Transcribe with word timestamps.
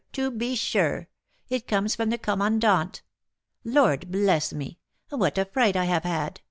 to 0.11 0.31
be 0.31 0.55
sure! 0.55 1.07
it 1.47 1.67
comes 1.67 1.93
from 1.95 2.09
the 2.09 2.17
Commandant! 2.17 3.03
Lord 3.63 4.11
bless 4.11 4.51
me, 4.51 4.79
what 5.09 5.37
a 5.37 5.45
fright 5.45 5.75
I 5.75 5.85
have 5.85 6.05
had! 6.05 6.39